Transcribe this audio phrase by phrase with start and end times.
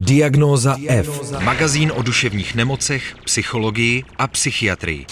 [0.00, 1.32] Diagnóza F.
[1.44, 5.06] Magazín o duševních nemocech, psychologii a psychiatrii.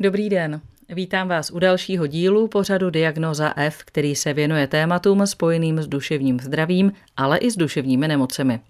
[0.00, 0.60] Dobrý den.
[0.88, 6.40] Vítám vás u dalšího dílu pořadu Diagnoza F, který se věnuje tématům spojeným s duševním
[6.40, 8.60] zdravím, ale i s duševními nemocemi.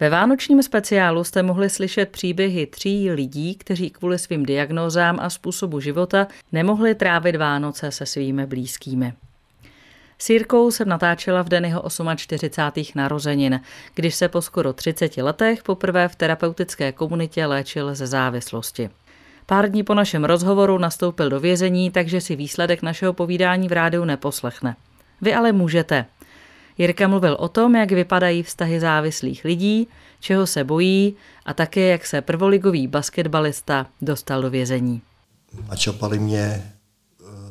[0.00, 5.80] Ve vánočním speciálu jste mohli slyšet příběhy tří lidí, kteří kvůli svým diagnózám a způsobu
[5.80, 9.12] života nemohli trávit Vánoce se svými blízkými.
[10.18, 11.84] S Jirkou jsem natáčela v den jeho
[12.16, 12.92] 48.
[12.94, 13.60] narozenin,
[13.94, 18.90] když se po skoro 30 letech poprvé v terapeutické komunitě léčil ze závislosti.
[19.46, 24.04] Pár dní po našem rozhovoru nastoupil do vězení, takže si výsledek našeho povídání v rádiu
[24.04, 24.76] neposlechne.
[25.20, 26.06] Vy ale můžete.
[26.78, 29.88] Jirka mluvil o tom, jak vypadají vztahy závislých lidí,
[30.20, 35.02] čeho se bojí a také, jak se prvoligový basketbalista dostal do vězení.
[35.68, 36.72] Načapali mě eh,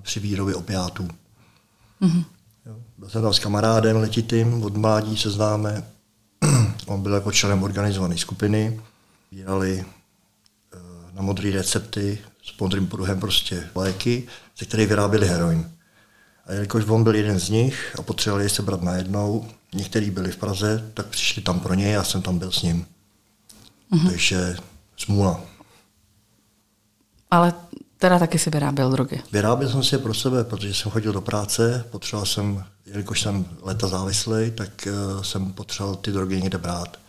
[0.01, 1.07] při výrobě opiátů.
[2.01, 2.23] Mm-hmm.
[2.97, 5.83] Byl jsem tam s kamarádem letitým, od mládí se známe.
[6.85, 8.81] On byl jako členem organizované skupiny.
[9.31, 9.85] Vírali
[10.73, 10.77] eh,
[11.13, 15.71] na modré recepty s modrým pruhem prostě léky, ze kterých vyráběli heroin.
[16.45, 20.37] A jelikož on byl jeden z nich a potřebovali se brát najednou, někteří byli v
[20.37, 22.85] Praze, tak přišli tam pro něj a já jsem tam byl s ním.
[23.91, 24.09] Uh-huh.
[24.09, 24.55] Takže
[24.97, 25.41] smůla.
[27.31, 27.53] Ale
[27.97, 29.21] teda taky si vyráběl drogy?
[29.31, 33.45] Vyráběl jsem si je pro sebe, protože jsem chodil do práce, potřeboval jsem, jelikož jsem
[33.61, 36.99] leta závislý, tak uh, jsem potřeboval ty drogy někde brát.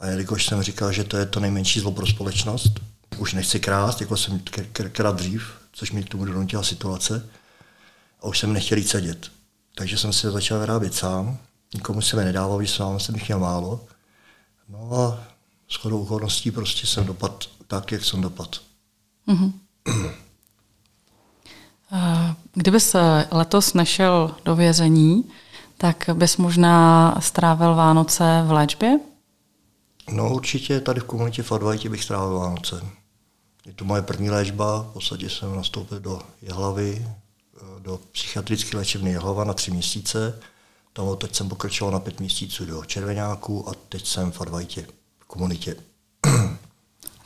[0.00, 2.80] A jelikož jsem říkal, že to je to nejmenší zlo pro společnost,
[3.18, 4.40] už nechci krást, jako jsem
[4.92, 7.28] krát dřív, což mi k tomu donutila situace,
[8.20, 9.30] a už jsem nechtěl jít sedět.
[9.74, 11.38] Takže jsem si začal vyrábět sám,
[11.74, 13.84] nikomu se mi nedával, když sám jsem jich měl málo.
[14.68, 15.24] No a
[15.68, 18.60] s chodou okolností prostě jsem dopad tak, jak jsem dopad.
[19.28, 19.52] Mm-hmm.
[22.52, 22.96] Kdybys
[23.30, 25.30] letos nešel do vězení,
[25.76, 29.00] tak bys možná strávil Vánoce v léčbě?
[30.12, 32.86] No určitě tady v komunitě Fadvajti bych strávil Vánoce.
[33.66, 37.06] Je to moje první léčba, v podstatě jsem nastoupil do Jehlavy,
[37.78, 40.40] do psychiatrické léčebny Jehlava na tři měsíce.
[40.92, 44.86] Tam teď jsem pokračoval na pět měsíců do Červenáku a teď jsem v Advajtě,
[45.20, 45.76] v komunitě.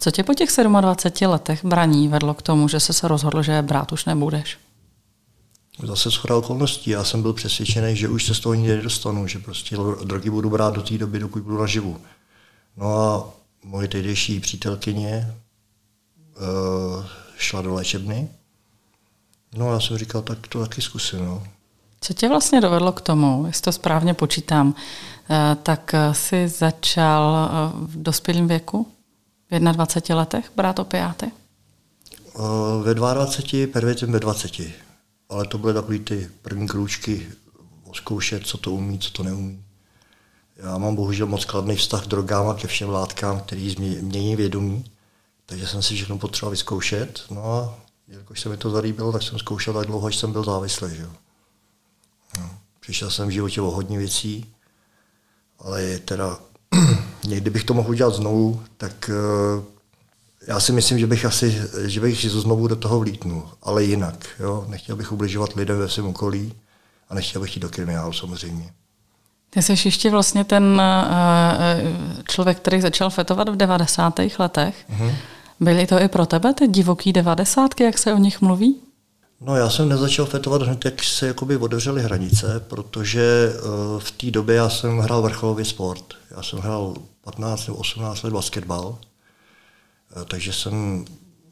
[0.05, 0.49] Co tě po těch
[0.81, 4.59] 27 letech braní vedlo k tomu, že jsi se rozhodl, že brát už nebudeš?
[5.83, 6.91] Zase shodal okolností.
[6.91, 10.51] Já jsem byl přesvědčený, že už se z toho nikdy nedostanu, že prostě drogy budu
[10.51, 12.01] brát do té doby, dokud budu naživu.
[12.77, 13.31] No a
[13.65, 15.35] moje tehdejší přítelkyně
[16.37, 17.05] uh,
[17.37, 18.29] šla do léčebny
[19.57, 21.25] No já jsem říkal, tak to taky zkusím.
[21.25, 21.43] No.
[22.01, 24.75] Co tě vlastně dovedlo k tomu, jestli to správně počítám,
[25.31, 28.94] eh, tak eh, jsi začal v dospělém věku,
[29.51, 31.31] v 21 letech, brát opiáty?
[32.83, 34.53] Ve 22, prvě ve 20.
[35.29, 37.27] Ale to byly takové ty první krůčky,
[37.93, 39.65] zkoušet, co to umí, co to neumí.
[40.57, 44.85] Já mám bohužel moc kladný vztah k drogám a ke všem látkám, který mění vědomí,
[45.47, 47.23] takže jsem si všechno potřeboval vyzkoušet.
[47.31, 47.75] No a
[48.09, 50.97] jelikož se mi to zalíbilo, tak jsem zkoušel tak dlouho, až jsem byl závislý.
[50.97, 51.07] Že?
[52.39, 52.51] No.
[52.81, 54.55] Přišel jsem v životě o hodně věcí,
[55.59, 56.39] ale je teda,
[57.27, 59.11] někdy bych to mohl udělat znovu, tak
[59.59, 59.65] uh,
[60.47, 64.27] já si myslím, že bych asi, že bych znovu do toho vlítnul, ale jinak.
[64.41, 64.65] Jo?
[64.69, 66.53] Nechtěl bych ubližovat lidem ve svém okolí
[67.09, 68.71] a nechtěl bych jít do kriminálu samozřejmě.
[69.51, 74.21] Ty jsi ještě vlastně ten uh, člověk, který začal fetovat v 90.
[74.39, 74.87] letech.
[74.91, 75.15] Uh-huh.
[75.61, 78.81] Byly to i pro tebe ty divoký devadesátky, jak se o nich mluví?
[79.41, 83.53] No já jsem nezačal fetovat hned, jak se jakoby otevřely hranice, protože
[83.99, 86.05] v té době já jsem hrál vrcholový sport.
[86.37, 91.05] Já jsem hrál 15 nebo 18 let basketbal, uh, takže jsem,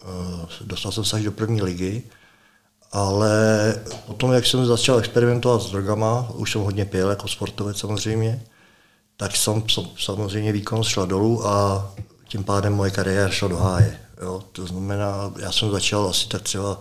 [0.05, 2.03] uh, dostal jsem se až do první ligy,
[2.93, 3.75] ale
[4.07, 8.43] potom, jak jsem začal experimentovat s drogama, už jsem hodně pil jako sportovec samozřejmě,
[9.17, 9.63] tak jsem
[9.99, 11.91] samozřejmě výkon šla dolů a
[12.29, 14.01] tím pádem moje kariéra šla do háje.
[14.23, 14.43] Jo?
[14.53, 16.81] To znamená, já jsem začal asi tak třeba,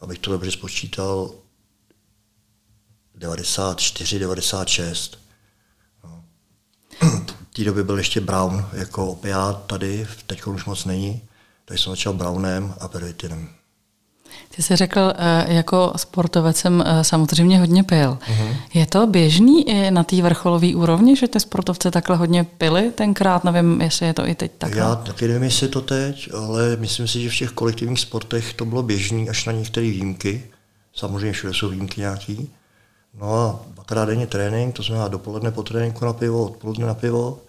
[0.00, 1.30] abych to dobře spočítal,
[3.14, 5.18] 94, 96.
[6.04, 6.24] No.
[7.56, 11.22] Té době byl ještě Brown jako opiát tady, teď už moc není,
[11.64, 13.48] takže jsem začal Brownem a pervitinem.
[14.56, 18.18] Ty jsi řekl, eh, jako sportovec jsem eh, samozřejmě hodně pil.
[18.30, 18.56] Uh-huh.
[18.74, 23.44] Je to běžný i na té vrcholové úrovni, že ty sportovci takhle hodně pili tenkrát?
[23.44, 24.80] Nevím, jestli je to i teď takhle.
[24.80, 28.64] Já taky nevím, jestli to teď, ale myslím si, že v těch kolektivních sportech to
[28.64, 30.44] bylo běžný až na některé výjimky.
[30.94, 32.50] Samozřejmě všude jsou výjimky nějaký.
[33.20, 37.40] No a dvakrát denně trénink, to znamená dopoledne po tréninku na pivo, odpoledne na pivo.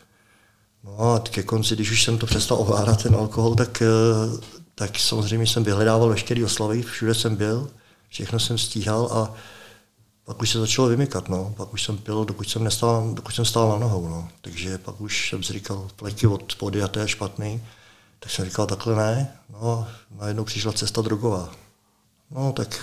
[0.84, 5.00] No a ke konci, když už jsem to přestal ovládat, ten alkohol, tak eh, tak
[5.00, 7.70] samozřejmě jsem vyhledával veškeré oslavy, všude jsem byl,
[8.10, 9.34] všechno jsem stíhal a
[10.26, 11.54] pak už se začalo vymykat, no.
[11.58, 14.30] Pak už jsem pil, dokud jsem, nestál, dokud jsem stál na nohou, no.
[14.42, 17.64] Takže pak už jsem si říkal, pleky od podiaté je špatný.
[18.20, 19.38] Tak jsem říkal, takhle ne.
[19.50, 19.88] No,
[20.20, 21.50] najednou přišla cesta drogová.
[22.32, 22.80] No, tak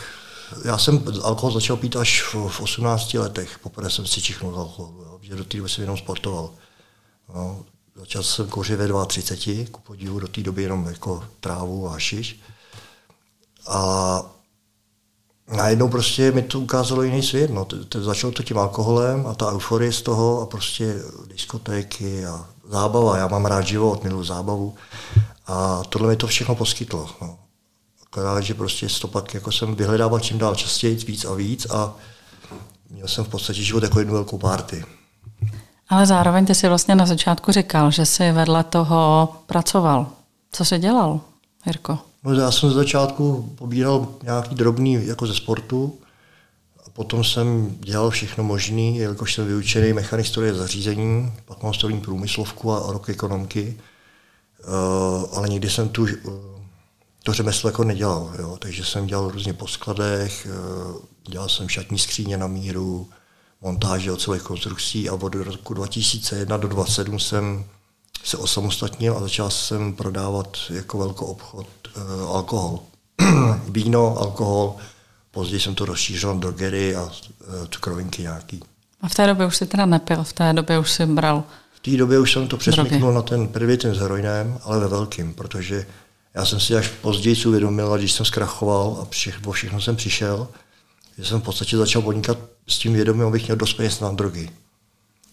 [0.64, 3.58] já jsem alkohol začal pít až v, v 18 letech.
[3.58, 6.50] Poprvé jsem si čichnul alkohol, jo, že do té doby jsem jenom sportoval.
[7.34, 7.64] No,
[7.96, 12.40] začal jsem kouřit ve 32, ku podivu do té doby jenom jako trávu a šiš.
[13.66, 14.22] A
[15.56, 17.50] najednou prostě mi to ukázalo jiný svět.
[17.50, 17.66] No.
[17.94, 23.18] Začalo to tím alkoholem a ta euforie z toho a prostě diskotéky a zábava.
[23.18, 24.74] Já mám rád život, miluji zábavu.
[25.46, 27.10] A tohle mi to všechno poskytlo.
[27.20, 27.41] No.
[28.12, 31.94] Akorát, že prostě to pak jako jsem vyhledával čím dál častěji, víc a víc a
[32.90, 34.84] měl jsem v podstatě život jako jednu velkou párty.
[35.88, 40.06] Ale zároveň ty si vlastně na začátku říkal, že jsi vedle toho pracoval.
[40.52, 41.20] Co jsi dělal,
[41.66, 41.98] Jirko?
[42.24, 45.98] No, já jsem z začátku pobíral nějaký drobný jako ze sportu,
[46.86, 52.00] a potom jsem dělal všechno možné, jelikož jsem vyučený mechanik stroje zařízení, pak mám strojní
[52.00, 53.76] průmyslovku a rok ekonomky,
[54.64, 56.08] uh, ale nikdy jsem tu, uh,
[57.22, 58.56] to řemeslo jako nedělal, jo.
[58.58, 60.48] takže jsem dělal různě po skladech,
[60.90, 60.96] uh,
[61.28, 63.08] dělal jsem šatní skříně na míru,
[63.60, 67.64] montáže ocelových konstrukcí a od roku 2001 do 2027 jsem
[68.24, 71.66] se osamostatnil a začal jsem prodávat jako velkou obchod
[71.96, 72.80] uh, alkohol.
[73.68, 74.76] Víno, alkohol,
[75.30, 77.10] později jsem to rozšířil na drogery a uh,
[77.70, 78.60] cukrovinky nějaký.
[79.00, 81.44] A v té době už si teda nepil, v té době už si bral
[81.74, 84.88] V té době už jsem to přesmyknul na ten první ten s heroinem, ale ve
[84.88, 85.86] velkým, protože
[86.34, 90.48] já jsem si až později uvědomil, když jsem zkrachoval a všech, o všechno jsem přišel,
[91.18, 92.38] že jsem v podstatě začal podnikat
[92.68, 94.50] s tím vědomím, abych měl dost peněz na drogy.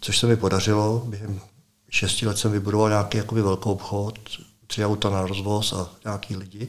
[0.02, 1.04] Což se mi podařilo.
[1.06, 1.42] Během
[1.90, 4.20] šesti let jsem vybudoval nějaký jakoby velký obchod,
[4.68, 6.68] tři auta na rozvoz a nějaký lidi.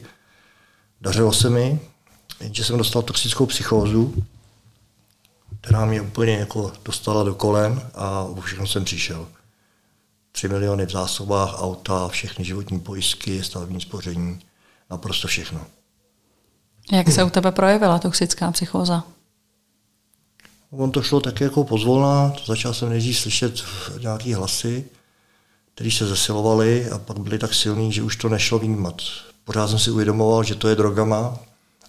[1.01, 1.79] Dařilo se mi,
[2.39, 4.23] jenže jsem dostal toxickou psychózu,
[5.61, 9.27] která mě úplně jako dostala do kolen a všechno jsem přišel.
[10.31, 14.39] Tři miliony v zásobách, auta, všechny životní pojistky, stavební spoření,
[14.89, 15.61] naprosto všechno.
[16.91, 19.03] Jak se u tebe projevila toxická psychóza?
[20.71, 23.63] On to šlo tak jako pozvolna, začal jsem nejdřív slyšet
[23.99, 24.85] nějaké hlasy,
[25.75, 29.01] které se zesilovaly a pak byly tak silný, že už to nešlo vnímat.
[29.43, 31.39] Pořád jsem si uvědomoval, že to je drogama,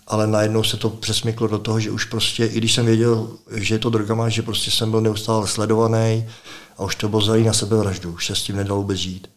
[0.06, 3.74] ale najednou se to přesmyklo do toho, že už prostě, i když jsem věděl, že
[3.74, 6.26] je to drogama, že prostě jsem byl neustále sledovaný
[6.76, 9.30] a už to bylo zalý na sebevraždu, už se s tím nedalo vůbec žít.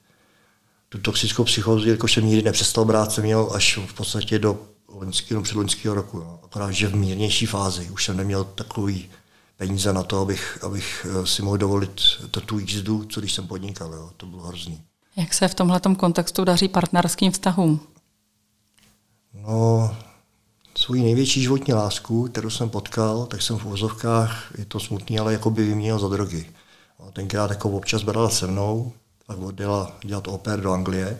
[0.89, 5.41] Tu toxickou psychózu, jakož jsem nikdy nepřestal brát, jsem měl až v podstatě do loňského,
[5.41, 6.19] předloňského roku.
[6.19, 6.39] No.
[6.43, 7.89] Akorát, že v mírnější fázi.
[7.89, 9.09] Už jsem neměl takový
[9.57, 12.01] peníze na to, abych, abych eh, si mohl dovolit
[12.45, 13.93] tu jízdu, co když jsem podnikal.
[13.93, 14.11] Jo.
[14.17, 14.81] To bylo hrozný.
[15.15, 17.79] Jak se v tomhle kontextu daří partnerským vztahům?
[19.33, 19.95] No,
[20.77, 25.33] svou největší životní lásku, kterou jsem potkal, tak jsem v úzovkách, je to smutný, ale
[25.33, 26.51] jako by vyměnil za drogy.
[26.99, 28.93] A tenkrát jako občas brala se mnou,
[29.25, 31.19] pak odjela dělat oper do Anglie.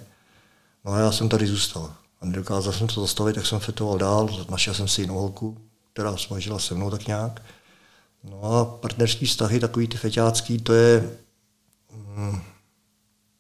[0.86, 1.94] No a já jsem tady zůstal.
[2.22, 5.58] A nedokázal jsem to zastavit, tak jsem fetoval dál, našel jsem si jinou holku,
[5.94, 7.42] která smažila se mnou tak nějak.
[8.24, 11.18] No a partnerský vztahy, takový ty feťácký, to je,
[12.16, 12.42] mm,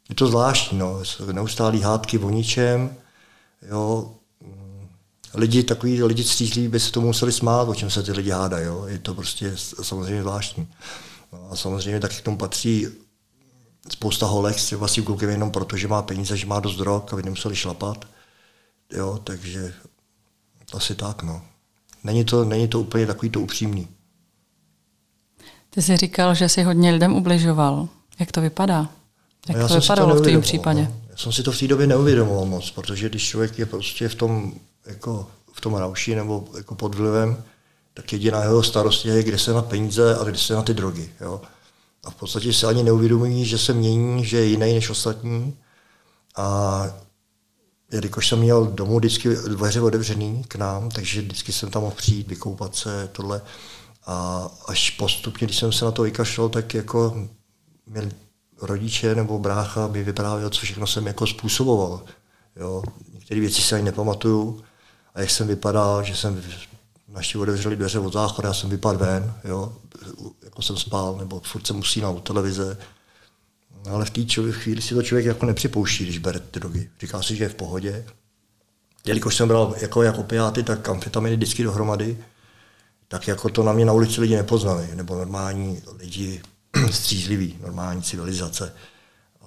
[0.09, 1.01] je to zvláštní, no.
[1.31, 2.95] neustálý hádky o ničem,
[3.61, 4.15] jo.
[5.35, 8.65] Lidi, takový lidi střízlí by se tomu museli smát, o čem se ty lidi hádají,
[8.65, 8.85] jo.
[8.87, 10.67] Je to prostě samozřejmě zvláštní.
[11.33, 12.87] No a samozřejmě taky k tomu patří
[13.89, 17.23] spousta holek s tím klukem jenom proto, že má peníze, že má dost drog, aby
[17.23, 18.05] nemuseli šlapat.
[18.91, 19.73] Jo, takže
[20.73, 21.41] asi tak, no.
[22.03, 23.87] Není to, není to úplně takový to upřímný.
[25.69, 27.87] Ty jsi říkal, že jsi hodně lidem ubližoval.
[28.19, 28.89] Jak to vypadá?
[29.49, 30.81] Jak no to vypadalo to v tom případě?
[30.81, 31.01] No.
[31.09, 34.15] Já jsem si to v té době neuvědomoval moc, protože když člověk je prostě v
[34.15, 34.53] tom,
[34.85, 37.43] jako v tom rauši nebo jako pod vlivem,
[37.93, 41.09] tak jediná jeho starost je, kde se na peníze a kde se na ty drogy.
[41.21, 41.41] Jo?
[42.03, 45.57] A v podstatě se ani neuvědomují, že se mění, že je jiný než ostatní.
[46.37, 46.85] A
[47.91, 52.27] jelikož jsem měl domů vždycky dveře otevřený k nám, takže vždycky jsem tam mohl přijít,
[52.27, 53.41] vykoupat se, tohle.
[54.05, 57.27] A až postupně, když jsem se na to vykašlal, tak jako
[57.87, 58.09] měl
[58.61, 62.01] rodiče nebo brácha mi vyprávěl, co všechno jsem jako způsoboval.
[62.55, 62.83] Jo.
[63.13, 64.61] Některé věci si ani nepamatuju.
[65.15, 66.43] A jak jsem vypadal, že jsem
[67.07, 69.77] naši otevřeli dveře od záchoda, já jsem vypadl ven, jo,
[70.43, 72.77] jako jsem spal, nebo furt jsem usínal u televize.
[73.85, 76.89] No, ale v té chvíli si to člověk jako nepřipouští, když bere ty drogy.
[77.01, 78.05] Říká si, že je v pohodě.
[79.05, 82.17] Jelikož jsem bral jako jak opiáty, tak amfetaminy vždycky dohromady,
[83.07, 86.41] tak jako to na mě na ulici lidi nepoznali, nebo normální lidi
[86.91, 88.73] střízliví, normální civilizace.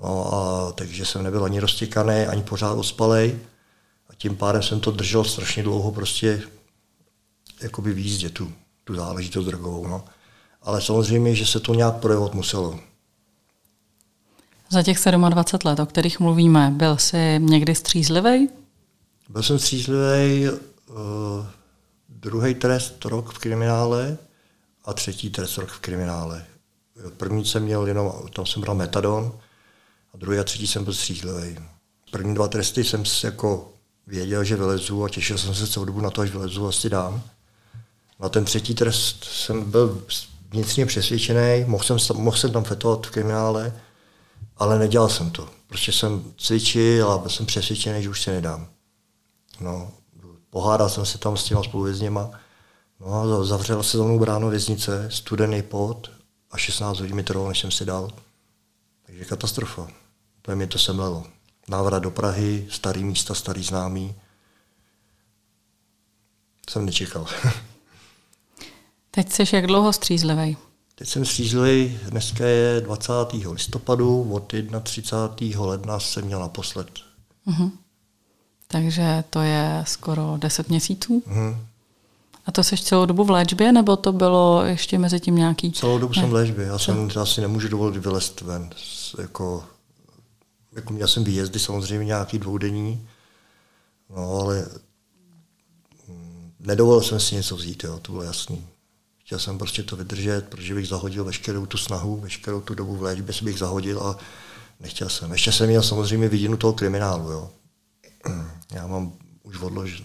[0.02, 3.38] No a takže jsem nebyl ani roztěkaný, ani pořád ospalej.
[4.08, 6.42] A tím pádem jsem to držel strašně dlouho prostě
[7.62, 8.52] jakoby v jízdě tu,
[8.84, 9.86] tu záležitost drogovou.
[9.86, 10.04] No.
[10.62, 12.80] Ale samozřejmě, že se to nějak projevovat muselo.
[14.70, 14.98] Za těch
[15.28, 18.48] 27 let, o kterých mluvíme, byl jsi někdy střízlivý?
[19.28, 20.56] Byl jsem střízlivý, uh,
[22.08, 24.18] druhý trest rok v kriminále
[24.84, 26.46] a třetí trest rok v kriminále.
[27.16, 29.32] První jsem měl jenom, tam jsem bral metadon
[30.14, 31.58] a druhý a třetí jsem byl střízlivý.
[32.10, 33.72] První dva tresty jsem jako
[34.08, 37.22] věděl, že vylezu a těšil jsem se celou dobu na to, až vylezu, asi dám.
[38.20, 40.02] Na ten třetí trest jsem byl
[40.50, 43.80] vnitřně přesvědčený, mohl jsem, mohl jsem tam fetovat v kriminále,
[44.56, 45.48] ale nedělal jsem to.
[45.66, 48.68] Prostě jsem cvičil a byl jsem přesvědčený, že už se nedám.
[49.60, 49.92] No,
[50.50, 52.30] pohádal jsem se tam s těma spoluvězněma.
[53.00, 56.10] No a zavřela se za mnou bráno věznice, studený pot
[56.50, 58.10] a 16 hodin mi trvalo, než jsem si dal.
[59.06, 59.88] Takže katastrofa.
[60.42, 61.37] To mě to semlelo.
[61.68, 64.14] Návrat do Prahy, starý místa, starý známý.
[66.70, 67.26] Jsem nečekal.
[69.10, 70.56] Teď jsi jak dlouho střízlivý?
[70.94, 73.12] Teď jsem střízlivý, dneska je 20.
[73.50, 75.64] listopadu, od 31.
[75.64, 76.88] ledna jsem měl naposled.
[77.46, 77.70] Uh-huh.
[78.66, 81.22] Takže to je skoro 10 měsíců?
[81.26, 81.56] Uh-huh.
[82.46, 85.72] A to jsi celou dobu v léčbě, nebo to bylo ještě mezi tím nějaký...
[85.72, 86.22] Celou dobu ne.
[86.22, 86.66] jsem v léčbě.
[86.66, 88.70] Já jsem já si nemůžu dovolit vylezt ven.
[89.18, 89.64] Jako,
[90.72, 93.08] jako měl jsem výjezdy samozřejmě nějaký dvoudenní,
[94.10, 94.66] no ale
[96.08, 98.66] mm, nedovolil jsem si něco vzít, jo, to bylo jasný.
[99.18, 103.02] Chtěl jsem prostě to vydržet, protože bych zahodil veškerou tu snahu, veškerou tu dobu v
[103.02, 104.18] léčbě si bych zahodil a
[104.80, 105.32] nechtěl jsem.
[105.32, 107.30] Ještě jsem měl samozřejmě vidinu toho kriminálu.
[107.30, 107.50] Jo.
[108.72, 110.02] Já mám už odlož,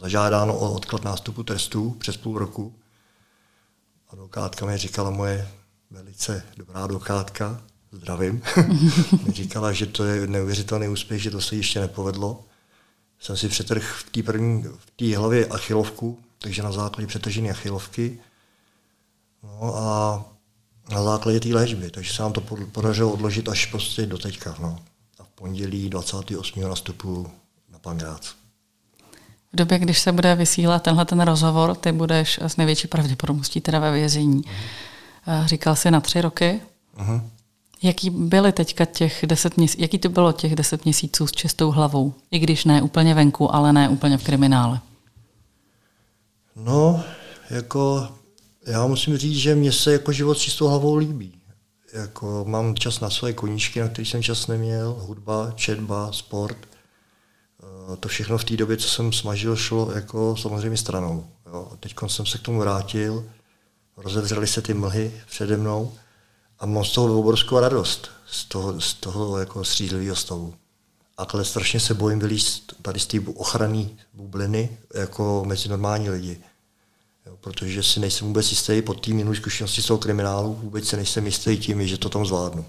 [0.00, 2.74] zažádáno o odklad nástupu trestu přes půl roku.
[4.08, 5.48] Advokátka mi říkala moje
[5.90, 7.62] velice dobrá advokátka,
[7.96, 8.42] zdravím,
[9.26, 12.44] mi říkala, že to je neuvěřitelný úspěch, že to se ještě nepovedlo.
[13.20, 18.18] Jsem si přetrh v té první, v té hlavě achilovku, takže na základě přetržené achilovky
[19.60, 20.24] No a
[20.92, 22.40] na základě té léčby, takže se nám to
[22.72, 24.56] podařilo odložit až prostě do teďka.
[24.60, 24.78] No.
[25.18, 26.60] A v pondělí 28.
[26.68, 27.30] nastupu
[27.72, 28.34] na Pangrác.
[29.52, 33.78] V době, když se bude vysílat tenhle ten rozhovor, ty budeš s největší pravděpodobností teda
[33.78, 34.42] ve vězení.
[34.42, 35.46] Uh-huh.
[35.46, 36.60] Říkal jsi na tři roky.
[36.98, 37.22] Uh-huh.
[37.82, 42.14] Jaký byly teďka těch deset měsíců, jaký to bylo těch deset měsíců s čistou hlavou?
[42.30, 44.80] I když ne úplně venku, ale ne úplně v kriminále.
[46.56, 47.04] No,
[47.50, 48.08] jako
[48.66, 51.32] já musím říct, že mě se jako život s čistou hlavou líbí.
[51.92, 56.56] Jako mám čas na své koníčky, na který jsem čas neměl, hudba, četba, sport.
[57.92, 61.26] Eh, to všechno v té době, co jsem smažil, šlo jako samozřejmě stranou.
[61.46, 61.72] Jo.
[61.80, 63.24] Teď jsem se k tomu vrátil,
[63.96, 65.92] rozevřely se ty mlhy přede mnou
[66.58, 70.54] a mám z toho obrovskou radost, z toho, z toho jako střízlivého stavu.
[71.16, 76.40] Ale strašně se bojím vylíst tady z té ochranné bubliny jako mezi normální lidi.
[77.26, 80.96] Jo, protože si nejsem vůbec jistý po té minulé zkušenosti z toho kriminálu, vůbec se
[80.96, 82.64] nejsem jistý tím, že to tam zvládnu.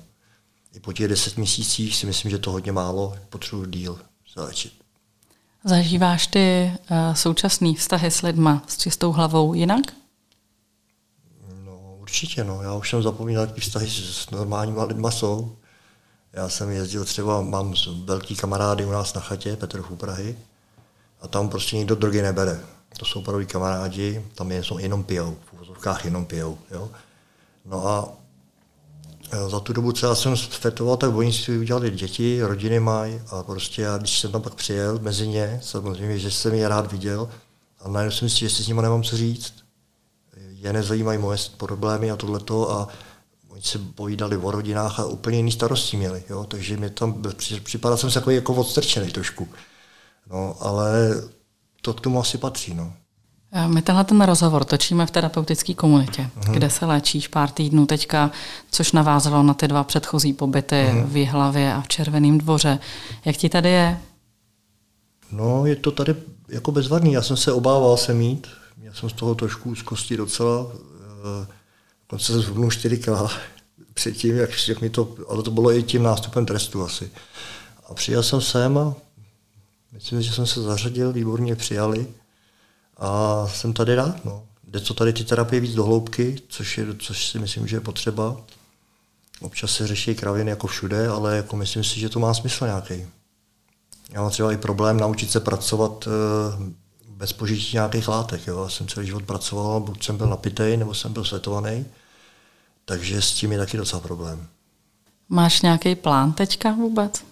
[0.73, 3.99] I po těch deset měsících si myslím, že to hodně málo, potřebuji díl
[4.35, 4.73] zalečit.
[5.63, 9.81] Zažíváš ty uh, současný vztahy s lidma s čistou hlavou jinak?
[12.07, 12.61] Určitě, no.
[12.61, 15.55] Já už jsem zapomínal, jaký vztahy s normálníma lidma jsou.
[16.33, 17.73] Já jsem jezdil třeba, mám
[18.05, 20.37] velký kamarády u nás na chatě, Petr u Prahy,
[21.21, 22.63] a tam prostě nikdo drogy nebere
[22.97, 26.57] to jsou opravdu kamarádi, tam je, jsou jenom pijou, v úvozovkách jenom pijou.
[26.71, 26.89] Jo?
[27.65, 28.09] No a
[29.31, 33.43] e, za tu dobu, co já jsem fetoval, tak si udělali děti, rodiny mají a
[33.43, 37.29] prostě já, když jsem tam pak přijel mezi ně, samozřejmě, že jsem je rád viděl
[37.79, 39.53] a najednou jsem si, že si s nimi nemám co říct.
[40.67, 42.87] Je nezajímají moje problémy a tohleto a
[43.49, 46.43] oni se povídali o rodinách a úplně jiný starosti měli, jo?
[46.43, 47.23] takže mi tam
[47.63, 49.47] připadal jsem se jako, jako odstrčený trošku.
[50.31, 50.91] No, ale
[51.81, 52.73] to k tomu asi patří.
[52.73, 52.93] No.
[53.51, 56.51] Eh, my tenhle ten rozhovor točíme v terapeutické komunitě, uh-huh.
[56.51, 58.31] kde se léčíš pár týdnů teďka,
[58.71, 61.05] což navázalo na ty dva předchozí pobyty uh-huh.
[61.05, 62.79] v Jihlavě a v Červeném dvoře.
[63.25, 63.99] Jak ti tady je?
[65.31, 66.15] No, je to tady
[66.49, 67.13] jako bezvadný.
[67.13, 68.47] Já jsem se obával se mít.
[68.81, 70.67] Já jsem z toho trošku úzkosti docela.
[70.71, 71.47] Eh,
[72.01, 73.31] dokonce se zhubnul čtyřikrát
[73.93, 77.11] předtím, jak, jak mi to, ale to bylo i tím nástupem trestu asi.
[77.89, 78.95] A přijel jsem sem a
[79.91, 82.07] Myslím, že jsem se zařadil, výborně přijali
[82.97, 84.25] a jsem tady rád.
[84.25, 84.43] No.
[84.63, 87.81] Jde co tady ty terapie víc do hloubky, což, je, což si myslím, že je
[87.81, 88.37] potřeba.
[89.41, 93.05] Občas se řeší kraviny jako všude, ale jako myslím si, že to má smysl nějaký.
[94.11, 96.73] Já mám třeba i problém naučit se pracovat eh,
[97.17, 98.47] bez požití nějakých látek.
[98.47, 98.63] Jo.
[98.63, 101.85] Já jsem celý život pracoval, buď jsem byl napitej, nebo jsem byl svetovaný,
[102.85, 104.47] takže s tím je taky docela problém.
[105.29, 107.23] Máš nějaký plán teďka vůbec?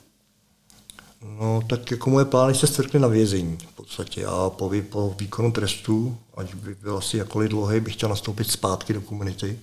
[1.39, 5.51] No, tak jako moje plány se strkly na vězení v podstatě a po, po výkonu
[5.51, 9.59] trestu, ať by byl asi jakkoliv dlouhý, bych chtěl nastoupit zpátky do komunity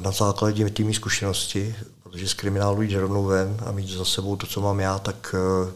[0.00, 4.46] na základě té zkušenosti, protože z kriminálu jít rovnou ven a mít za sebou to,
[4.46, 5.72] co mám já, tak eh,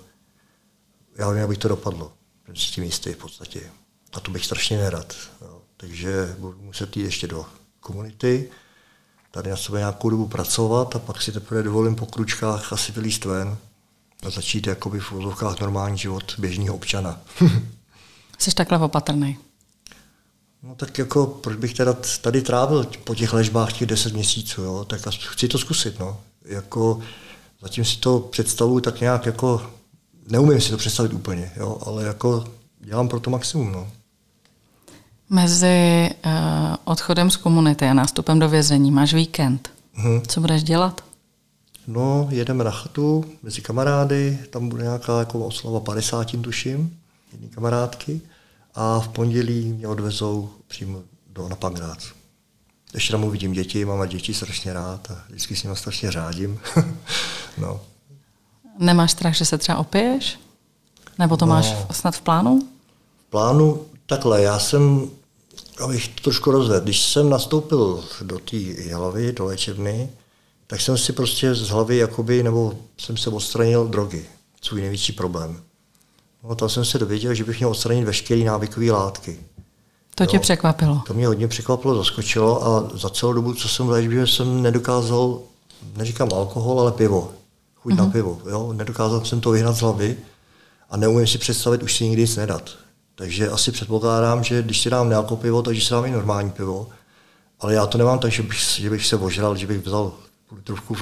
[1.17, 2.13] já vím, jak bych to dopadlo.
[2.55, 3.61] Si tím jistý v podstatě.
[4.13, 5.15] A to bych strašně nerad.
[5.41, 5.63] Jo.
[5.77, 7.47] Takže budu muset jít ještě do
[7.81, 8.51] komunity,
[9.31, 13.25] tady na sebe nějakou dobu pracovat a pak si teprve dovolím po kručkách asi vylíst
[13.25, 13.57] ven
[14.23, 17.21] a začít jakoby v úzovkách normální život běžného občana.
[18.39, 19.39] Jsi takhle opatrný.
[20.63, 24.85] No tak jako, proč bych teda tady trávil po těch ležbách těch 10 měsíců, jo?
[24.85, 26.21] tak chci to zkusit, no.
[26.45, 27.01] Jako,
[27.63, 29.71] zatím si to představuji tak nějak jako,
[30.29, 31.79] neumím si to představit úplně, jo?
[31.87, 32.45] ale jako
[32.81, 33.89] dělám pro to maximum, no.
[35.31, 36.33] Mezi uh,
[36.85, 39.71] odchodem z komunity a nástupem do vězení máš víkend.
[39.95, 40.23] Hmm.
[40.23, 41.05] Co budeš dělat?
[41.87, 46.97] No, jedeme na chatu mezi kamarády, tam bude nějaká jako oslava 50, tuším,
[47.33, 48.21] jedné kamarádky
[48.75, 52.05] a v pondělí mě odvezou přímo do, na Pangrác.
[52.95, 56.61] Ještě tam uvidím děti, mám děti strašně rád a vždycky s nimi strašně řádím.
[57.59, 57.81] no.
[58.81, 60.41] Nemáš strach, že se třeba opiješ?
[61.19, 62.69] Nebo to no, máš snad v plánu?
[63.27, 65.11] V plánu takhle, já jsem,
[65.85, 68.57] abych to trošku rozvedl, když jsem nastoupil do té
[68.95, 70.11] hlavy, do léčebny,
[70.67, 74.27] tak jsem si prostě z hlavy, jakoby, nebo jsem se odstranil drogy,
[74.63, 75.61] svůj největší problém.
[76.45, 79.41] No, tam jsem se dověděl, že bych měl odstranit veškeré návykové látky.
[80.15, 80.41] To tě jo.
[80.41, 81.03] překvapilo?
[81.07, 85.39] To mě hodně překvapilo, zaskočilo a za celou dobu, co jsem v léčbě, jsem nedokázal,
[85.97, 87.33] neříkám alkohol, ale pivo.
[87.83, 87.97] Chuť mm-hmm.
[87.97, 88.13] na mhm.
[88.13, 88.41] pivo.
[88.51, 88.73] Jo?
[88.73, 90.17] Nedokázal jsem to vyhnat z hlavy
[90.91, 92.71] a neumím si představit už si nikdy nic nedat.
[93.15, 96.89] Takže asi předpokládám, že když si dám nealko pivo, takže si dám i normální pivo.
[97.61, 100.13] Ale já to nemám tak, že bych, že bych se ožral, že bych vzal
[100.53, 100.97] litrovku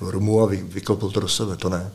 [0.00, 1.90] rumu a vyklopil to do sebe, to ne.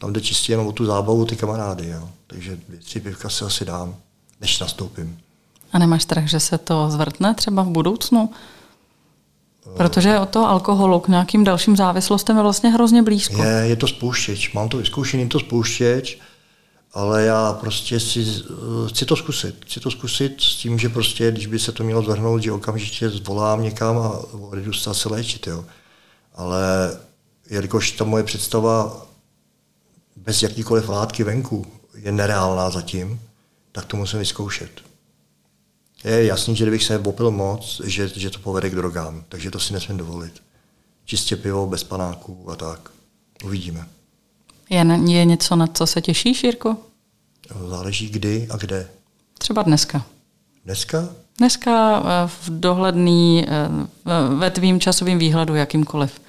[0.00, 2.08] Tam jde čistě jenom o tu zábavu, ty kamarády, jo.
[2.26, 3.96] Takže dvě, tři pivka si asi dám,
[4.40, 5.18] než nastoupím.
[5.72, 8.30] A nemáš strach, že se to zvrtne třeba v budoucnu?
[9.76, 13.42] Protože od toho alkoholu k nějakým dalším závislostem je vlastně hrozně blízko.
[13.42, 14.52] Je, je to spouštěč.
[14.52, 16.18] Mám to vyzkoušený, to spouštěč,
[16.92, 18.42] ale já prostě si,
[18.88, 19.64] chci to zkusit.
[19.64, 23.10] Chci to zkusit s tím, že prostě, když by se to mělo zvrhnout, že okamžitě
[23.10, 25.46] zvolám někam a odjdu se léčit.
[25.46, 25.64] Jo.
[26.34, 26.90] Ale
[27.50, 29.06] jelikož ta moje představa
[30.16, 33.20] bez jakýkoliv látky venku je nereálná zatím,
[33.72, 34.70] tak to musím vyzkoušet.
[36.04, 39.60] Je jasný, že kdybych se opil moc, že, že to povede k drogám, takže to
[39.60, 40.42] si nesmím dovolit.
[41.04, 42.90] Čistě pivo, bez panáků a tak.
[43.44, 43.86] Uvidíme.
[44.70, 46.76] Je, je něco, na co se těšíš, Jirko?
[47.68, 48.88] Záleží kdy a kde.
[49.38, 50.06] Třeba dneska.
[50.64, 51.08] Dneska?
[51.38, 53.68] Dneska eh, v dohledný, eh,
[54.36, 56.20] ve tvým časovým výhledu, jakýmkoliv.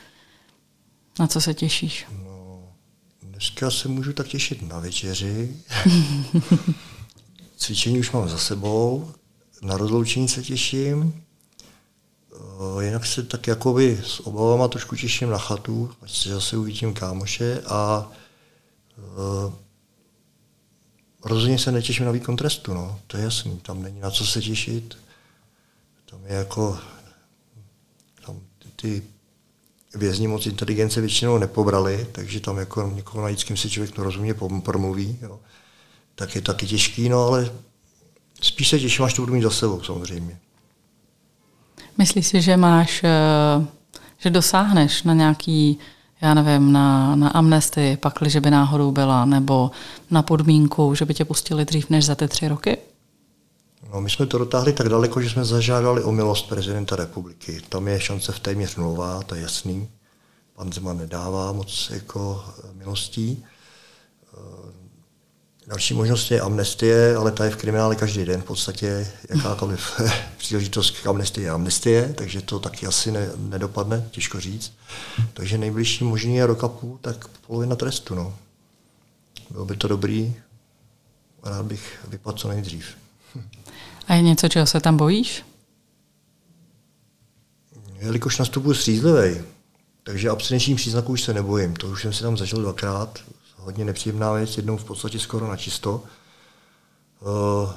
[1.19, 2.05] Na co se těšíš?
[2.23, 2.63] No,
[3.21, 5.55] dneska se můžu tak těšit na večeři.
[7.57, 9.11] Cvičení už mám za sebou.
[9.65, 11.23] Na rozloučení se těším.
[12.33, 16.93] Eh, jinak se tak jakoby s obavama trošku těším na chatu, ať se zase uvidím
[16.93, 18.11] kámoše a
[18.97, 19.53] uh,
[21.23, 22.99] rozhodně se netěším na výkon trestu, no.
[23.07, 24.97] to je jasný, tam není na co se těšit.
[26.09, 26.79] Tam je jako,
[28.25, 28.41] tam
[28.75, 29.03] ty
[29.95, 34.35] vězni moc inteligence většinou nepobrali, takže tam jako někoho najít, s kým si člověk rozumně
[34.63, 35.39] promluví, jo.
[36.15, 37.51] tak je taky těžký, no ale
[38.41, 40.39] spíš se těším, až to budu mít za sebou samozřejmě.
[41.97, 43.65] Myslíš si, že máš, eh,
[44.17, 45.79] že dosáhneš na nějaký,
[46.21, 49.71] já nevím, na, na amnestii, pakli, že by náhodou byla, nebo
[50.11, 52.77] na podmínku, že by tě pustili dřív než za ty tři roky?
[53.93, 57.61] No, my jsme to dotáhli tak daleko, že jsme zažádali o milost prezidenta republiky.
[57.69, 59.87] Tam je šance v téměř nulová, to je jasný.
[60.55, 63.43] Pan Zeman nedává moc jako eh, milostí.
[65.67, 69.11] Další možnost je amnestie, ale ta je v kriminále každý den v podstatě.
[69.29, 70.01] Jakákoliv
[70.37, 74.73] příležitost k amnestii je amnestie, takže to taky asi ne, nedopadne, těžko říct.
[75.33, 78.15] Takže nejbližší možný je rok a půl, tak polovina trestu.
[78.15, 78.35] No.
[79.49, 80.35] Bylo by to dobrý,
[81.43, 82.85] rád bych vypadl co nejdřív.
[84.07, 85.45] A je něco, čeho se tam bojíš?
[87.99, 89.41] Jelikož nastupuji střízlivý,
[90.03, 91.75] takže abstinenčních příznaků už se nebojím.
[91.75, 93.19] To už jsem si tam zažil dvakrát.
[93.65, 96.03] Hodně nepříjemná věc, jednou v podstatě skoro na čisto.
[97.21, 97.71] Uh,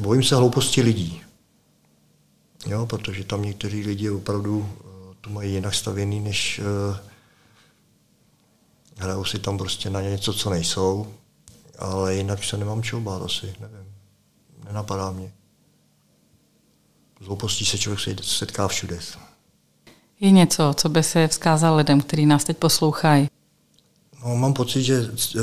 [0.00, 1.22] bojím se hlouposti lidí.
[2.66, 4.66] Jo, protože tam někteří lidi opravdu uh,
[5.20, 6.96] to mají jinak stavěný, než uh,
[8.96, 11.14] hrajou si tam prostě na něco, co nejsou.
[11.78, 13.90] Ale jinak se nemám čeho bát asi, nevím
[14.70, 15.32] nenapadá mě.
[17.20, 18.98] Z hloupostí se člověk setká všude.
[20.20, 23.29] Je něco, co by se vzkázal lidem, kteří nás teď poslouchají?
[24.24, 25.42] No, mám pocit, že uh,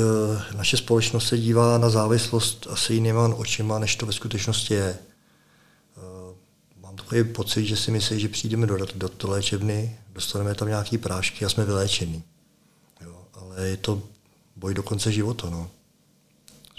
[0.56, 4.98] naše společnost se dívá na závislost asi jinýma očima, než to ve skutečnosti je.
[5.96, 6.36] Uh,
[6.82, 10.98] mám takový pocit, že si myslí, že přijdeme do, do, do léčebny, dostaneme tam nějaký
[10.98, 12.22] prášky a jsme vyléčení.
[13.00, 14.02] Jo, ale je to
[14.56, 15.50] boj do konce života.
[15.50, 15.70] No.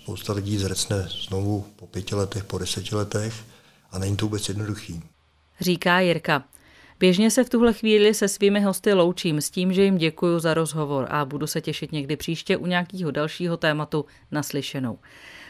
[0.03, 3.33] Spousta lidí zrecne znovu po pěti letech, po deseti letech
[3.91, 5.03] a není to vůbec jednoduchý.
[5.61, 6.43] Říká Jirka.
[6.99, 10.53] Běžně se v tuhle chvíli se svými hosty loučím s tím, že jim děkuji za
[10.53, 14.99] rozhovor a budu se těšit někdy příště u nějakého dalšího tématu naslyšenou.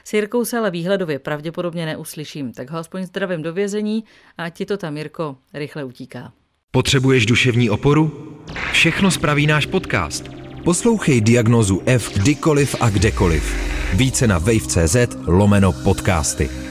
[0.04, 4.04] S Jirkou se ale výhledově pravděpodobně neuslyším, tak ho aspoň zdravím do vězení
[4.38, 6.34] a ti to tam, Jirko, rychle utíká.
[6.72, 8.36] Potřebuješ duševní oporu?
[8.72, 10.30] Všechno spraví náš podcast.
[10.64, 13.56] Poslouchej diagnozu F kdykoliv a kdekoliv.
[13.94, 14.96] Více na wave.cz
[15.28, 16.68] lomeno podcasty.